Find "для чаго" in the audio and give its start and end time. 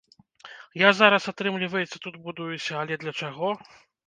3.05-3.53